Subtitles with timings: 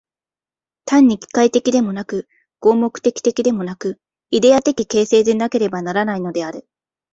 [0.85, 2.27] 単に機械的でもなく、
[2.59, 6.67] 合目的的でもなく、イデヤ的形成でなければならないのである。